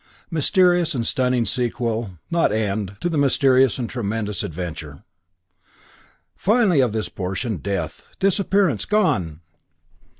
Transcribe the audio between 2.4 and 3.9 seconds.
end to the mysterious and